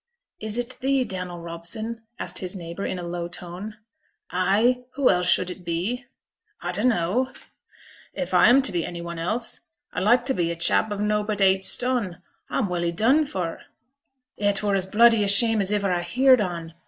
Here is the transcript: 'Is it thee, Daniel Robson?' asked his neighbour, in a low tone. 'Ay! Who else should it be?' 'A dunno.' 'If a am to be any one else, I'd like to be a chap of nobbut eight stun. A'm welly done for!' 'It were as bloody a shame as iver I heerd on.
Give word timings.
'Is 0.39 0.57
it 0.57 0.77
thee, 0.79 1.03
Daniel 1.03 1.37
Robson?' 1.37 2.01
asked 2.17 2.39
his 2.39 2.55
neighbour, 2.55 2.87
in 2.87 2.97
a 2.97 3.03
low 3.03 3.27
tone. 3.27 3.77
'Ay! 4.31 4.81
Who 4.95 5.11
else 5.11 5.29
should 5.29 5.51
it 5.51 5.63
be?' 5.63 6.05
'A 6.63 6.73
dunno.' 6.73 7.31
'If 8.15 8.33
a 8.33 8.37
am 8.37 8.63
to 8.63 8.71
be 8.71 8.83
any 8.83 8.99
one 8.99 9.19
else, 9.19 9.67
I'd 9.93 10.01
like 10.01 10.25
to 10.25 10.33
be 10.33 10.49
a 10.49 10.55
chap 10.55 10.89
of 10.89 10.99
nobbut 10.99 11.39
eight 11.39 11.67
stun. 11.67 12.19
A'm 12.49 12.67
welly 12.67 12.91
done 12.91 13.25
for!' 13.25 13.61
'It 14.37 14.63
were 14.63 14.73
as 14.73 14.87
bloody 14.87 15.23
a 15.23 15.27
shame 15.27 15.61
as 15.61 15.71
iver 15.71 15.93
I 15.93 16.01
heerd 16.01 16.41
on. 16.41 16.73